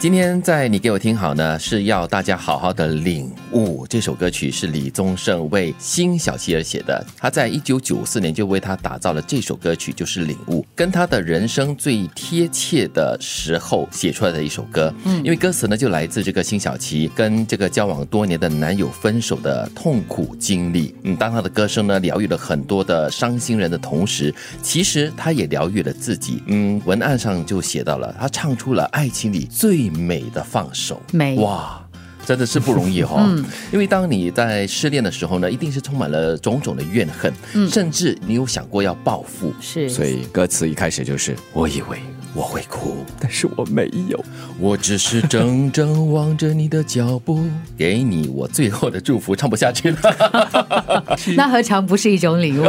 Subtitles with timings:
[0.00, 3.86] 今天在你给我听好呢，是要大家好好的领悟。
[3.86, 14.90] 这首歌曲是李宗盛为辛晓琪而写的，他在一九九四年就为他打造了这首歌曲，就是《领悟》，跟他的人生最贴切的时候写出来的一首歌。
[15.04, 20.94] 嗯，因为歌词呢就来自这个辛晓琪跟这个交往多年的男友分手的痛苦经历。
[21.02, 26.42] 嗯，当他的歌声呢疗愈了很多的伤心人的同时，其实他也疗愈了自己。
[26.46, 29.89] 嗯，文案上就写到了，他唱出了爱情里最。
[29.96, 31.82] 美的放手，美哇，
[32.24, 33.24] 真的是不容易哈。
[33.26, 39.88] 嗯，因为当你在失恋的时候呢，一定是充满了种种的怨恨，嗯，甚至你有想过要报复，是。
[39.88, 41.98] 所以歌词一开始就是我以为。
[42.32, 44.24] 我会哭，但是我没有。
[44.58, 47.40] 我只是怔怔望着你的脚步，
[47.76, 49.34] 给你我最后的祝福。
[49.34, 49.98] 唱不下去了，
[51.34, 52.64] 那何尝不是一种礼物？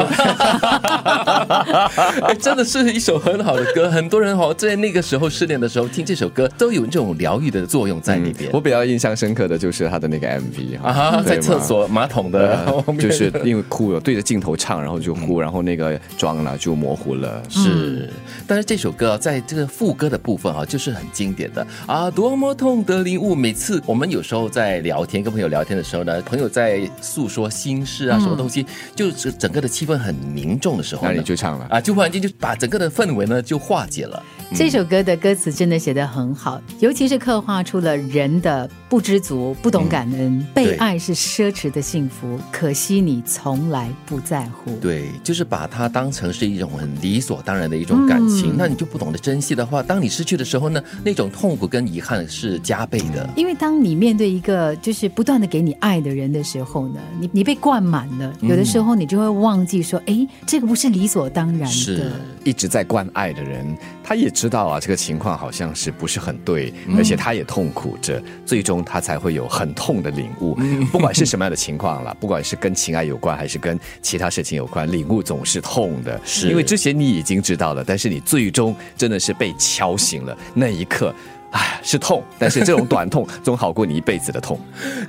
[2.39, 3.89] 真的是一首很好的歌。
[3.91, 8.49] 很多人哦在那个时候失恋的时候听这首歌，都有这种疗愈的作用在里边。
[8.53, 17.43] 我比较印象深刻的就是他的那个 MV 啊， 在厕所马桶的，就是因为哭了，对着镜头唱，然后就哭，然后那个妆呢就模糊了。
[17.49, 18.09] 是，
[18.47, 19.41] 但是这首歌在。
[19.51, 23.35] 这个副歌的部分啊，就是很经典的啊，多么痛的领悟。
[23.35, 34.23] 每次我们有时候在聊天，跟朋友聊天的时候呢，朋友在诉说心事啊，什么东西，就是整个的气氛很凝重的时候，那你就唱了啊，就忽然间就把整个的氛围呢就化解了。
[34.55, 44.73] 这首歌的歌词真的写得很好，尤其是刻画出了人的不知足、不懂感恩，被爱是奢侈的幸福，可惜你从来不在乎。
[44.77, 49.40] 对，就是把它当成是一种很理所当然的一种感情，那你就不懂得珍。
[49.41, 53.27] 戏的话，当你失去的时候呢，那种痛苦跟遗憾是加倍的。
[53.35, 61.65] 因为当你面对一个就是不断的给你爱的人的时候呢，你你被灌满了，有的时候你就会忘记说，哎，这个不是理所当然的。
[61.65, 62.11] 是
[62.43, 70.55] 一直在灌爱的人，他也知道啊，这个情况好像是不是很对，而且他也痛苦着，最终他才会有很痛的领悟。
[70.91, 76.19] 不管是什么样的情况了，不管是跟情爱有关还是跟其他事情有关，领悟总是痛的。
[76.23, 79.30] 是因为之前你已经知道了，但是你最终真的是。
[79.33, 81.13] 被敲醒了那一刻。
[81.51, 84.57] 唉，是痛，但是这种短痛 总好过你一辈子的痛。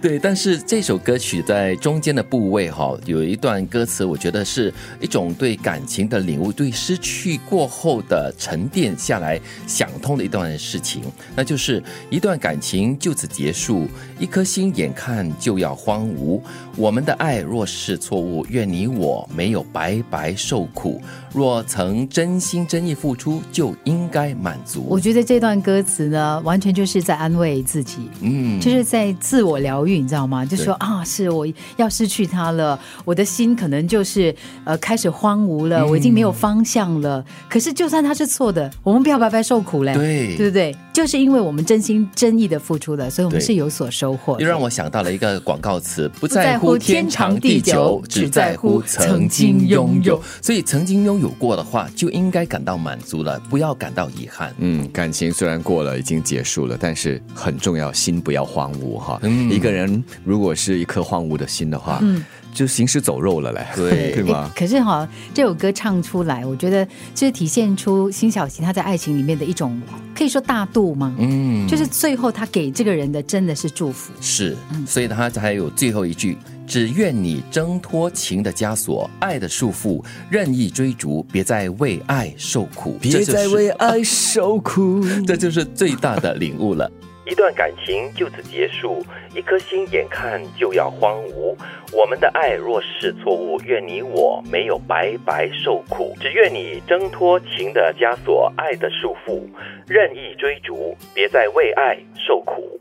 [0.00, 11.02] 对，但是这首歌曲在中间的部位哈，有一段歌词，我觉得是一种对感情的领悟，对失去过后的沉淀下来想通的一段事情。
[11.36, 11.80] 那就是
[12.10, 13.86] 一段感情就此结束，
[14.18, 16.40] 一颗心眼看就要荒芜。
[16.76, 21.00] 我们的爱若是错误，愿你我没有白白受苦。
[21.32, 24.84] 若曾真心真意付出，就应该满足。
[24.88, 26.31] 我觉得这段歌词呢。
[26.40, 30.44] 完全就是在安慰自己，嗯，就是在自我疗愈，你知道吗？
[30.44, 34.34] 就说啊，是我要失去他了，我的心可能就是
[34.64, 37.24] 呃开始荒芜了，我已经没有方向了。
[37.48, 40.76] 可是就算他是错的，我们不要白白受苦嘞，对，对不对？
[40.92, 44.40] 就是因为我们真心真意的付出了，所以我们是有所收获。
[44.40, 50.22] 又让我想到了一个广告词：不在乎天长地久，只在乎曾经拥有。
[50.40, 54.54] 所以曾经拥有过的话，就应该感到满足了，不要感到遗憾。
[54.58, 56.22] 嗯，感情虽然过了，已经。
[56.22, 59.20] 结束了，但是很重要，心不要荒芜哈。
[59.50, 64.50] 一个人如果是一颗荒芜的心的话，嗯，就行尸走肉了嘞，对 对吗？
[64.54, 69.80] 可是哈，这首歌唱出来，我觉得就是体现出辛晓琪她在爱情里面的一种
[70.14, 71.14] 可以说大度吗？
[71.18, 76.36] 嗯，就是最后她给这个人的真的是祝福，是，所以她才有最后一句。
[76.64, 82.96] 只愿你挣脱情的枷锁，爱的束缚，任意追逐，别再为爱受苦。
[82.98, 86.90] 别再为爱受苦， 这就是最大的领悟了。
[87.24, 91.56] 一段感情就此结束，一颗心眼看就要荒芜。
[91.92, 96.16] 我们的爱若是错误，愿你我没有白白受苦。
[96.20, 99.40] 只愿你挣脱情的枷锁，爱的束缚，
[99.86, 102.80] 任意追逐，别再为爱受苦。